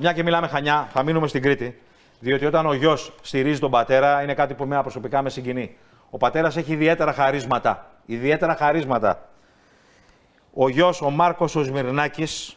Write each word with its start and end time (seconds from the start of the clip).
μια 0.00 0.12
και 0.12 0.22
μιλάμε 0.22 0.46
Χανιά, 0.46 0.88
θα 0.92 1.02
μείνουμε 1.02 1.28
στην 1.28 1.42
Κρήτη. 1.42 1.78
Διότι 2.20 2.46
όταν 2.46 2.66
ο 2.66 2.72
γιος 2.72 3.12
στηρίζει 3.22 3.60
τον 3.60 3.70
πατέρα, 3.70 4.22
είναι 4.22 4.34
κάτι 4.34 4.54
που 4.54 4.62
εμένα 4.62 4.82
προσωπικά 4.82 5.22
με 5.22 5.30
συγκινεί. 5.30 5.76
Ο 6.10 6.16
πατέρας 6.16 6.56
έχει 6.56 6.72
ιδιαίτερα 6.72 7.12
χαρίσματα. 7.12 7.90
Ιδιαίτερα 8.06 8.56
χαρίσματα. 8.56 9.28
Ο 10.54 10.68
γιος, 10.68 11.02
ο 11.02 11.10
Μάρκος 11.10 11.56
ο 11.56 11.62
Σμυρνάκης, 11.62 12.56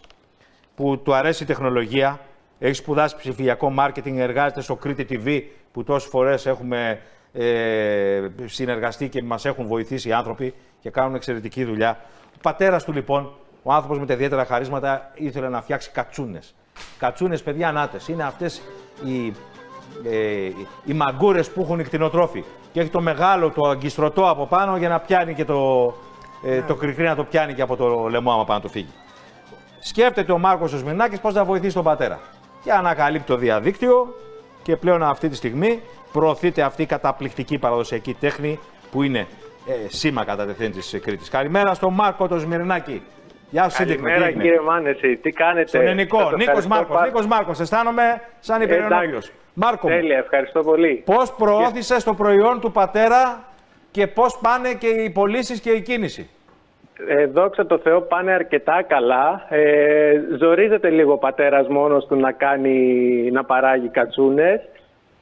που 0.76 1.02
του 1.02 1.14
αρέσει 1.14 1.44
η 1.44 1.46
τεχνολογία, 1.46 2.20
έχει 2.60 2.74
σπουδάσει 2.74 3.16
ψηφιακό 3.18 3.70
μάρκετινγκ, 3.70 4.18
εργάζεται 4.18 4.62
στο 4.62 4.76
Κρήτη 4.76 5.06
TV, 5.10 5.42
που 5.72 5.84
τόσες 5.84 6.10
φορές 6.10 6.46
έχουμε 6.46 7.02
ε, 7.34 8.28
συνεργαστεί 8.46 9.10
και 9.10 9.24
μας 9.24 9.46
έχουν 9.46 9.68
βοηθήσει 9.68 10.10
οι 10.10 10.14
άνθρωποι 10.14 10.54
και 10.82 10.90
κάνουν 10.90 11.16
εξαιρετική 11.16 11.64
δουλειά. 11.64 12.00
Ο 12.36 12.40
πατέρας 12.42 12.84
του 12.84 12.92
λοιπόν, 12.92 13.34
ο 13.64 13.74
άνθρωπος 13.74 14.00
με 14.00 14.06
τα 14.06 14.14
ιδιαίτερα 14.14 14.46
χαρίσματα, 14.46 15.12
ήθελε 15.16 15.50
να 15.50 15.62
φτιάξει 15.62 15.92
κατσούνες. 15.92 16.56
Κατσούνες, 16.98 17.44
παιδιά, 17.44 17.68
ανάτες. 17.68 18.08
Είναι 18.08 18.24
αυτές 18.24 18.62
οι, 19.04 19.34
ε, 20.04 20.52
οι 20.86 20.94
μαγκούρες 20.94 21.50
που 21.52 21.62
έχουν 21.62 21.80
οι 21.80 21.84
κτηνοτρόφοι. 21.84 22.44
Και 22.72 22.80
έχει 22.80 22.90
το 22.90 23.02
μεγάλο, 23.02 23.50
το 23.50 23.70
αγκιστρωτό 23.70 24.30
από 24.30 24.46
πάνω 24.46 24.78
για 24.78 24.90
να 24.90 25.00
πιάνει 25.00 25.34
και 25.34 25.46
το, 25.46 25.94
ε, 26.44 26.62
το 26.62 26.76
κρικρί 26.76 27.04
να 27.04 27.16
το 27.16 27.24
πιάνει 27.24 27.54
και 27.54 27.62
από 27.62 27.76
το 27.76 28.08
λαιμό, 28.10 28.32
άμα 28.32 28.46
πάνω 28.46 28.60
το 28.60 28.68
φύγει. 28.68 28.94
Σκέφτεται 29.80 30.32
ο 30.32 30.38
Μάρκος 30.38 30.72
Σμινάκη 30.72 31.20
πώς 31.20 31.34
θα 31.34 31.44
βοηθήσει 31.44 31.74
τον 31.74 31.84
πατέρα. 31.84 32.20
Και 32.64 32.72
ανακαλύπτει 32.72 33.28
το 33.28 33.36
διαδίκτυο 33.36 34.16
και 34.64 34.76
πλέον 34.76 35.04
αυτή 35.04 35.30
τη 35.30 35.36
στιγμή 35.36 35.82
προωθείται 36.12 36.62
αυτή 36.62 36.82
η 36.82 36.86
καταπληκτική 36.86 37.58
παραδοσιακή 37.58 38.14
τέχνη 38.14 38.60
που 38.92 39.04
είναι 39.04 39.28
ε, 39.66 39.88
σήμα 39.88 40.26
κατά 40.26 40.46
τεθέν 40.46 40.72
της 40.72 41.00
Κρήτης. 41.02 41.30
Καλημέρα 41.30 41.74
στον 41.74 41.94
Μάρκο 41.94 42.28
το 42.28 42.40
Σμυρνάκη. 42.40 43.02
Γεια 43.52 43.70
σου, 43.70 43.78
Καλημέρα, 43.78 44.32
κύριε 44.32 44.60
Μάνεση. 44.60 45.16
Τι 45.16 45.32
κάνετε; 45.32 45.68
Στον 45.68 45.82
ελληνικό. 45.82 46.32
Νίκος 46.38 46.68
Μάρκος. 46.68 46.98
Πα... 46.98 47.06
Νίκος 47.06 47.26
Μάρκος. 47.26 47.60
Αισθάνομαι 47.60 48.22
σαν 48.40 48.62
υπερενόχλιο. 48.62 49.20
Μάρκο. 49.54 49.88
Τέλεια, 49.88 50.18
ευχαριστώ 50.18 50.64
πολύ. 50.64 51.04
Πώς 51.06 51.34
προώθησε 51.34 52.04
το 52.04 52.14
προϊόν 52.14 52.60
του 52.60 52.72
πατέρα 52.72 53.44
και 53.92 54.08
πώς 54.08 54.40
πάνε 54.42 54.74
και 54.74 54.88
οι 54.88 55.10
πωλήσεις 55.10 55.60
και 55.62 55.70
η 55.70 55.82
κίνηση; 55.82 56.30
Ε, 57.08 57.26
δόξα 57.26 57.66
τω 57.66 57.78
Θεώ 57.78 58.02
πάνε 58.02 58.32
αρκετά 58.32 58.84
καλά. 58.88 59.46
Ε, 59.50 60.14
ζορίζεται 60.40 60.90
λίγο 60.90 61.14
ο 61.14 61.18
πατέρας 61.18 61.68
μόνος 61.68 62.06
του 62.06 62.16
να, 62.16 62.32
κάνει, 62.32 63.30
να 63.32 63.44
παράγει 63.44 63.88
κατσούνες. 63.90 64.62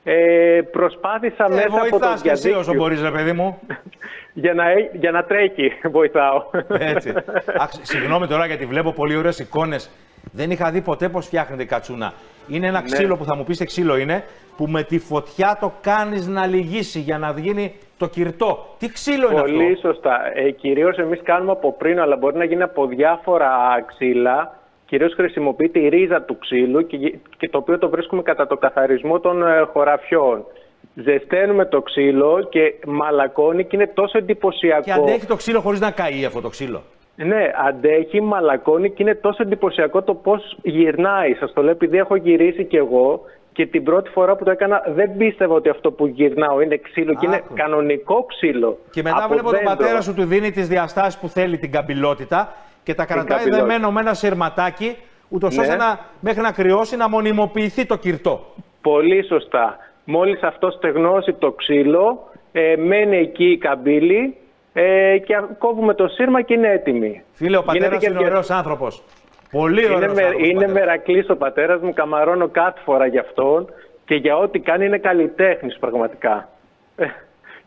Ε, 0.04 0.62
προσπάθησα 0.72 1.46
ε, 1.46 1.54
μέσα 1.54 1.68
από 1.68 1.90
το 1.90 1.98
διαδίκτυο... 1.98 2.22
και 2.22 2.30
εσύ 2.30 2.52
όσο 2.52 2.74
μπορείς, 2.74 3.02
ρε 3.02 3.12
παιδί 3.12 3.32
μου. 3.32 3.60
για, 4.44 4.54
να, 4.54 4.64
για 4.94 5.12
να 5.12 5.24
τρέχει, 5.24 5.72
βοηθάω. 5.98 6.44
Έτσι. 6.68 7.14
Αχ, 7.58 7.70
συγγνώμη 7.82 8.28
τώρα 8.28 8.46
γιατί 8.46 8.66
βλέπω 8.66 8.92
πολύ 8.92 9.16
ωραίες 9.16 9.40
εικόνες. 9.40 9.90
Δεν 10.32 10.52
είχα 10.52 10.72
δει 10.72 10.82
ποτέ 10.82 11.10
πώς 11.10 11.26
φτιάχνεται 11.26 11.64
η 11.64 11.66
κατσούνα. 11.66 12.14
Είναι 12.48 12.68
ένα 12.68 12.82
ναι. 12.82 12.86
ξύλο 12.86 13.18
που 13.18 13.24
θα 13.24 13.36
μου 13.36 13.44
πείτε 13.44 13.66
ξύλο 13.66 13.98
είναι, 13.98 14.24
που 14.58 14.68
με 14.68 14.84
τη 14.84 15.00
φωτιά 15.00 15.58
το 15.60 15.74
κάνεις 15.82 16.28
να 16.28 16.46
λυγίσει 16.46 17.00
για 17.00 17.18
να 17.18 17.34
γίνει 17.38 17.76
το 17.98 18.08
κυρτό. 18.08 18.76
Τι 18.78 18.88
ξύλο 18.88 19.32
είναι 19.32 19.40
αυτό; 19.40 19.52
Πολύ 19.52 19.78
σωστά. 19.78 20.32
Ε, 20.34 20.52
κυρίως 20.52 20.98
εμείς 20.98 21.22
κάνουμε 21.24 21.52
από 21.52 21.74
πριν, 21.74 22.00
αλλά 22.00 22.16
μπορεί 22.16 22.38
να 22.38 22.44
γίνει 22.44 22.62
από 22.62 22.86
διάφορα 22.86 23.48
ξύλα. 23.88 24.58
Κυρίως 24.90 25.14
χρησιμοποιείται 25.14 25.80
η 25.80 25.90
ρίζα 25.90 26.22
του 26.22 26.38
ξύλου 26.38 26.88
και, 26.88 26.98
και 27.38 27.50
το 27.50 27.58
οποίο 27.58 27.78
το 27.78 27.90
βρίσκουμε 27.90 28.22
κατά 28.22 28.48
το 28.48 28.58
καθαρισμό 28.58 29.20
των 29.20 29.48
ε, 29.48 29.62
χωραφιών. 29.74 30.46
Ζεσταίνουμε 30.94 31.66
το 31.66 31.82
ξύλο 31.82 32.48
και 32.50 32.74
μαλακώνει 32.88 33.66
και 33.66 33.76
είναι 33.76 33.88
τόσο 33.88 34.18
εντυπωσιακό. 34.18 34.84
Και 34.84 34.92
αντέχει 34.92 35.26
το 35.26 35.36
ξύλο 35.36 35.62
χωρίς 35.62 35.80
να 35.80 35.92
καεί 35.92 36.26
αυτό 36.26 36.42
το 36.42 36.50
ξύλο. 36.50 36.82
Ναι, 37.16 37.52
αντέχει, 37.68 38.22
μαλακώνει 38.22 38.90
και 38.90 39.04
είναι 39.04 39.16
τόσο 39.16 39.44
εντυπωσιακό 39.44 40.02
το 40.02 40.14
πώς 40.14 40.58
γυρνάει. 40.62 41.34
Σας 41.34 41.54
το 41.54 41.62
λέω 41.62 41.72
επειδή 41.72 41.98
έχω 41.98 42.16
γυρίσει 42.16 42.64
κι 42.64 42.76
εγώ 42.76 43.22
και 43.52 43.66
την 43.66 43.84
πρώτη 43.84 44.10
φορά 44.10 44.36
που 44.36 44.44
το 44.44 44.52
έκανα 44.52 44.84
δεν 44.88 45.18
πίστευα 45.18 45.54
ότι 45.54 45.70
αυτό 45.70 45.92
που 45.92 46.08
γυρνάω 46.08 46.62
είναι 46.62 46.78
ξύλο 46.78 47.14
και 47.14 47.26
είναι 47.26 47.44
κανονικό 47.54 48.26
ξύλο. 48.26 48.78
Και 48.92 49.02
μετά 49.02 49.28
βλέπω 49.30 49.52
τον 49.52 49.64
πατέρα 49.64 50.02
σου 50.02 50.14
του 50.14 50.26
δίνει 50.26 50.52
τις 50.52 50.68
διαστάσεις 50.68 51.20
που 51.20 51.28
θέλει 51.28 51.58
την 51.58 51.72
καμπυλότητα 51.72 52.54
και 52.84 52.94
τα 52.94 53.06
κρατάει 53.06 53.50
δεμένο 53.50 53.92
με 53.92 54.00
ένα 54.00 54.14
σειρματάκι, 54.14 54.98
ούτως 55.30 55.56
ναι. 55.56 55.62
ώστε 55.62 55.76
να, 55.76 56.00
μέχρι 56.20 56.42
να 56.42 56.52
κρυώσει 56.52 56.96
να 56.96 57.10
μονιμοποιηθεί 57.10 57.86
το 57.86 57.96
κυρτό. 57.98 58.54
Πολύ 58.82 59.26
σωστά. 59.26 59.78
Μόλις 60.04 60.42
αυτό 60.42 60.72
στεγνώσει 60.72 61.34
το 61.34 61.52
ξύλο, 61.52 62.30
ε, 62.52 62.76
μένει 62.78 63.18
εκεί 63.18 63.52
η 63.52 63.58
καμπύλη 63.58 64.36
ε, 64.74 65.18
και 65.18 65.42
κόβουμε 65.58 65.94
το 65.94 66.08
σύρμα 66.08 66.42
και 66.42 66.54
είναι 66.54 66.72
έτοιμη. 66.72 67.24
Φίλε, 67.34 67.58
ο 67.58 67.64
πατέρας 67.64 68.04
είναι 68.04 68.20
ωραίος 68.20 68.50
άνθρωπος. 68.50 69.04
Πολύ 69.52 69.86
ωραίος. 69.86 70.12
Είναι, 70.12 70.14
με, 70.14 70.48
είναι 70.48 70.68
μερακλής 70.68 71.30
ο 71.30 71.36
πατέρας 71.36 71.82
μου, 71.82 71.94
καμαρώνω 71.94 72.48
κάθε 72.48 72.80
φορά 72.84 73.06
γι' 73.06 73.18
αυτόν 73.18 73.74
και 74.06 74.16
για 74.16 74.38
ό,τι 74.38 74.60
κάνει 74.60 74.86
είναι 74.86 74.98
καλλιτέχνης 74.98 75.78
πραγματικά. 75.80 76.50
Ε, 76.96 77.06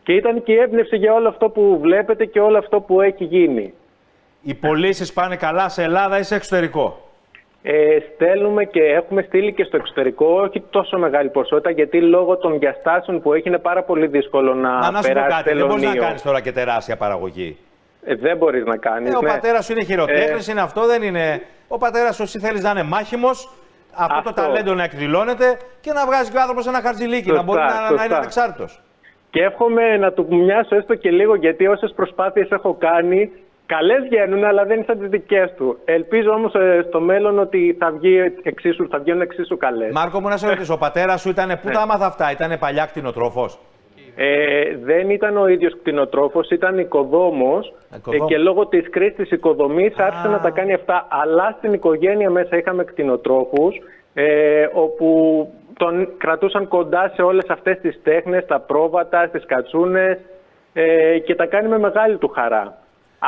και 0.03 0.13
ήταν 0.13 0.43
και 0.43 0.51
η 0.53 0.57
έμπνευση 0.57 0.95
για 0.95 1.13
όλο 1.13 1.27
αυτό 1.27 1.49
που 1.49 1.79
βλέπετε 1.81 2.25
και 2.25 2.39
όλο 2.39 2.57
αυτό 2.57 2.81
που 2.81 3.01
έχει 3.01 3.23
γίνει. 3.23 3.73
Οι 4.43 4.53
πωλήσεις 4.53 5.13
πάνε 5.13 5.35
καλά 5.35 5.69
σε 5.69 5.83
Ελλάδα 5.83 6.19
ή 6.19 6.23
σε 6.23 6.35
εξωτερικό; 6.35 7.09
Ε, 7.61 7.97
στέλνουμε 8.13 8.63
και 8.65 8.81
έχουμε 8.81 9.21
στείλει 9.21 9.53
και 9.53 9.63
στο 9.63 9.77
εξωτερικό, 9.77 10.25
όχι 10.25 10.63
τόσο 10.69 10.97
μεγάλη 10.97 11.29
ποσότητα, 11.29 11.69
γιατί 11.69 12.01
λόγω 12.01 12.37
των 12.37 12.59
διαστάσεων 12.59 13.21
που 13.21 13.33
έχει 13.33 13.47
είναι 13.47 13.57
πάρα 13.57 13.83
πολύ 13.83 14.07
δύσκολο 14.07 14.53
να, 14.53 14.79
να, 14.79 14.91
να 14.91 15.01
περάσει 15.01 15.29
κάτι, 15.29 15.53
Δεν 15.53 15.67
μπορείς 15.67 15.83
να 15.83 15.95
κάνεις 15.95 16.21
τώρα 16.21 16.41
και 16.41 16.51
τεράστια 16.51 16.97
παραγωγή. 16.97 17.57
Ε, 18.05 18.15
δεν 18.15 18.37
μπορείς 18.37 18.65
να 18.65 18.77
κάνεις. 18.77 19.13
Ε, 19.13 19.15
ο 19.15 19.21
ναι. 19.21 19.27
πατέρας 19.27 19.65
σου 19.65 19.71
είναι 19.71 19.83
χειροτέχνης, 19.83 20.47
ε... 20.47 20.51
είναι 20.51 20.61
αυτό, 20.61 20.85
δεν 20.85 21.01
είναι. 21.01 21.41
Ο 21.67 21.77
πατέρας 21.77 22.15
σου, 22.15 22.23
εσύ 22.23 22.39
θέλεις 22.39 22.63
να 22.63 22.69
είναι 22.69 22.83
μάχημος, 22.83 23.49
αυτό, 23.93 24.15
αυτό, 24.15 24.33
το 24.33 24.41
ταλέντο 24.41 24.73
να 24.73 24.83
εκδηλώνεται 24.83 25.57
και 25.81 25.91
να 25.91 26.05
βγάζει 26.05 26.31
και 26.31 26.37
ο 26.37 26.39
άνθρωπος 26.39 26.67
ένα 26.67 26.81
χαρτζηλίκι, 26.81 27.31
να 27.31 27.43
μπορεί 27.43 27.59
να, 27.59 27.91
να 27.91 28.03
είναι 28.03 28.15
ανεξάρτητος. 28.15 28.81
Και 29.29 29.43
εύχομαι 29.43 29.97
να 29.97 30.11
του 30.11 30.27
μοιάσω 30.29 30.75
έστω 30.75 30.95
και 30.95 31.11
λίγο, 31.11 31.35
γιατί 31.35 31.67
όσες 31.67 31.93
προσπάθειες 31.95 32.49
έχω 32.49 32.75
κάνει, 32.79 33.31
Καλές 33.65 34.01
βγαίνουν, 34.09 34.43
αλλά 34.43 34.63
δεν 34.63 34.75
είναι 34.75 34.85
σαν 34.85 34.99
τις 34.99 35.09
δικές 35.09 35.53
του. 35.57 35.77
Ελπίζω 35.85 36.31
όμως 36.31 36.53
ε, 36.55 36.85
στο 36.87 36.99
μέλλον 36.99 37.39
ότι 37.39 37.75
θα, 37.79 37.91
βγει 37.91 38.33
εξίσου, 38.43 38.87
θα 38.89 38.99
βγαίνουν 38.99 39.21
εξίσου 39.21 39.57
καλές. 39.57 39.91
Μάρκο, 39.91 40.19
μου 40.19 40.27
να 40.27 40.37
σε 40.37 40.47
ρωτήσω, 40.49 40.73
ο 40.73 40.77
πατέρας 40.77 41.21
σου 41.21 41.29
ήταν. 41.29 41.47
Πού 41.47 41.67
ναι. 41.67 41.73
τα 41.73 41.81
άμαθα 41.81 42.05
αυτά, 42.05 42.31
ήταν 42.31 42.59
παλιά 42.59 42.85
κτηνοτρόφος; 42.85 43.59
Ε, 44.15 44.77
δεν 44.83 45.09
ήταν 45.09 45.37
ο 45.37 45.47
ίδιος 45.47 45.77
κτηνοτρόφος, 45.79 46.49
ήταν 46.49 46.77
οικοδόμος 46.77 47.73
ε, 48.11 48.17
και 48.27 48.37
λόγω 48.37 48.67
της 48.67 48.89
κρίση 48.89 49.13
τη 49.13 49.35
οικοδομή 49.35 49.93
άρχισε 49.97 50.27
να 50.27 50.39
τα 50.39 50.49
κάνει 50.49 50.73
αυτά. 50.73 51.07
Αλλά 51.09 51.55
στην 51.57 51.73
οικογένεια 51.73 52.29
μέσα 52.29 52.57
είχαμε 52.57 52.83
κτηνοτρόφους, 52.83 53.81
ε, 54.13 54.67
όπου 54.73 55.47
τον 55.77 56.07
κρατούσαν 56.17 56.67
κοντά 56.67 57.11
σε 57.15 57.21
όλες 57.21 57.45
αυτές 57.49 57.79
τις 57.81 57.99
τέχνες, 58.03 58.45
τα 58.45 58.59
πρόβατα, 58.59 59.25
στις 59.27 59.45
κατσούνες 59.45 60.17
ε, 60.73 61.19
και 61.19 61.35
τα 61.35 61.45
κάνει 61.45 61.67
με 61.67 61.79
μεγάλη 61.79 62.17
του 62.17 62.27
χαρά. 62.27 62.77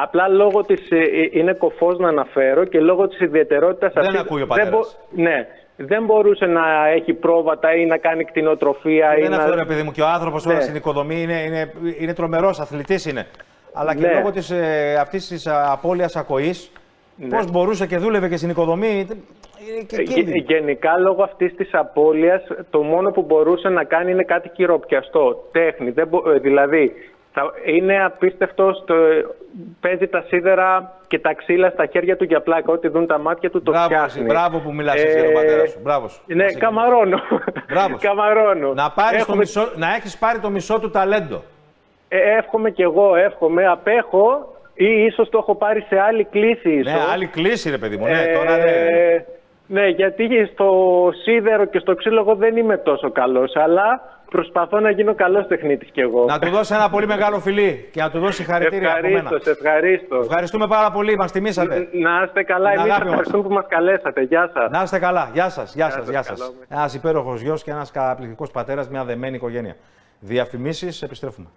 Απλά 0.03 0.27
λόγω 0.27 0.63
της. 0.63 0.89
Ε, 0.89 0.95
ε, 0.95 1.29
είναι 1.31 1.53
κοφός 1.53 1.97
να 1.97 2.07
αναφέρω 2.07 2.65
και 2.65 2.79
λόγω 2.79 3.07
της 3.07 3.19
ιδιαιτερότητας 3.19 3.93
αυτής. 3.95 4.11
Δεν 4.11 4.21
ακούει 4.21 4.41
ο 4.41 4.47
πατέρας. 4.47 4.99
Ναι, 5.11 5.47
δεν 5.75 6.05
μπορούσε 6.05 6.45
να 6.45 6.87
έχει 6.87 7.13
πρόβατα 7.13 7.75
ή 7.75 7.85
να 7.85 7.97
κάνει 7.97 8.23
κτηνοτροφία. 8.23 9.09
Δεν 9.15 9.25
είναι 9.25 9.35
αυτό, 9.35 9.55
ρε 9.55 9.65
παιδί 9.65 9.83
μου. 9.83 9.91
Και 9.91 10.01
ο 10.01 10.07
άνθρωπος 10.07 10.45
ναι. 10.45 10.59
στην 10.59 10.75
οικοδομή 10.75 11.21
είναι, 11.21 11.43
είναι, 11.43 11.73
είναι 11.99 12.13
τρομερός, 12.13 12.59
αθλητής 12.59 13.05
είναι. 13.05 13.25
Αλλά 13.73 13.95
και 13.95 14.07
ναι. 14.07 14.13
λόγω 14.13 14.31
της, 14.31 14.49
ε, 14.49 14.97
αυτής 14.99 15.27
της 15.27 15.47
απώλειας 15.47 16.15
ακοής, 16.15 16.71
ναι. 17.15 17.27
πώς 17.27 17.51
μπορούσε 17.51 17.87
και 17.87 17.97
δούλευε 17.97 18.29
και 18.29 18.37
στην 18.37 18.49
οικοδομή. 18.49 19.07
Και 19.87 20.03
Γενικά, 20.45 20.97
λόγω 20.97 21.23
αυτής 21.23 21.55
της 21.55 21.69
απώλειας, 21.73 22.43
το 22.69 22.81
μόνο 22.81 23.11
που 23.11 23.21
μπορούσε 23.21 23.69
να 23.69 23.83
κάνει 23.83 24.11
είναι 24.11 24.23
κάτι 24.23 24.51
χειροπιαστό, 24.55 25.47
τέχνη. 25.51 25.89
Δεν 25.89 26.09
δηλαδή, 26.41 26.91
είναι 27.65 28.03
απίστευτο. 28.03 28.73
Στο... 28.73 28.95
Παίζει 29.79 30.07
τα 30.07 30.23
σίδερα 30.27 30.93
και 31.07 31.19
τα 31.19 31.33
ξύλα 31.33 31.69
στα 31.69 31.85
χέρια 31.85 32.17
του 32.17 32.23
για 32.23 32.41
πλάκα. 32.41 32.71
Ό,τι 32.71 32.87
δουν 32.87 33.07
τα 33.07 33.19
μάτια 33.19 33.49
του 33.49 33.61
το 33.63 33.71
μπράβο, 33.71 33.85
φτιάχνει. 33.85 34.23
Μπράβο 34.23 34.59
που 34.59 34.73
μιλάς 34.73 35.03
ε... 35.03 35.11
για 35.11 35.23
τον 35.23 35.33
πατέρα 35.33 35.65
σου. 35.65 35.79
Μπράβο. 35.81 36.09
Ναι, 36.25 36.45
καμαρώνω. 36.45 37.21
Μπράβο. 37.67 37.97
καμαρώνω. 38.07 38.73
Να, 38.73 38.91
πάρεις 38.91 39.21
Έχουμε... 39.21 39.35
το 39.35 39.39
μισό... 39.41 39.71
να 39.75 39.95
έχεις 39.95 40.17
πάρει 40.17 40.39
το 40.39 40.49
μισό 40.49 40.79
του 40.79 40.89
ταλέντο. 40.89 41.43
Ε, 42.07 42.37
εύχομαι 42.37 42.71
κι 42.71 42.81
εγώ, 42.81 43.15
εύχομαι. 43.15 43.67
Απέχω 43.67 44.53
ή 44.73 44.85
ίσως 44.85 45.29
το 45.29 45.37
έχω 45.37 45.55
πάρει 45.55 45.85
σε 45.89 45.99
άλλη 45.99 46.23
κλίση. 46.23 46.71
Ίσως. 46.71 46.93
Ναι, 46.93 46.99
άλλη 47.11 47.25
κλίση 47.25 47.69
ρε 47.69 47.77
παιδί 47.77 47.97
μου. 47.97 48.05
Ναι, 48.05 48.25
τώρα 48.33 48.57
ναι. 48.57 49.25
Ναι, 49.67 49.87
γιατί 49.87 50.49
στο 50.53 50.69
σίδερο 51.23 51.65
και 51.65 51.79
στο 51.79 51.95
ξύλο 51.95 52.19
εγώ 52.19 52.35
δεν 52.35 52.57
είμαι 52.57 52.77
τόσο 52.77 53.11
καλός, 53.11 53.55
αλλά 53.55 54.01
προσπαθώ 54.29 54.79
να 54.79 54.89
γίνω 54.89 55.15
καλός 55.15 55.47
τεχνίτης 55.47 55.89
κι 55.91 55.99
εγώ. 55.99 56.25
Να 56.25 56.39
του 56.39 56.49
δώσει 56.49 56.73
ένα 56.73 56.89
πολύ 56.89 57.07
μεγάλο 57.07 57.39
φιλί 57.39 57.89
και 57.91 58.01
να 58.01 58.09
του 58.09 58.19
δώσει 58.19 58.43
χαρακτήρια 58.43 58.89
ευχαρίστω, 58.89 59.35
από 59.35 59.49
ευχαρίστως. 59.49 60.25
Ευχαριστούμε 60.25 60.67
πάρα 60.67 60.91
πολύ, 60.91 61.15
μας 61.15 61.31
τιμήσατε. 61.31 61.87
Να 61.91 62.23
είστε 62.25 62.43
καλά, 62.43 62.71
εμείς 62.71 62.97
ευχαριστούμε 62.97 63.43
που 63.43 63.53
μας 63.53 63.65
καλέσατε. 63.67 64.21
Γεια 64.21 64.51
σας. 64.53 64.69
Να 64.71 64.81
είστε 64.81 64.99
καλά, 64.99 65.29
γεια 65.33 65.49
σας. 65.49 65.75
Γεια 65.75 65.89
σας. 65.89 66.09
Γεια 66.09 66.23
σας. 66.23 66.53
Ένας 66.69 66.93
υπέροχος 66.93 67.41
γιος 67.41 67.63
και 67.63 67.71
ένας 67.71 67.91
καταπληκτικός 67.91 68.51
πατέρας, 68.51 68.89
μια 68.89 69.03
δεμένη 69.03 69.35
οικογένεια. 69.35 69.75
Διαφημίσεις, 70.19 71.01
επιστρέφουμε. 71.01 71.47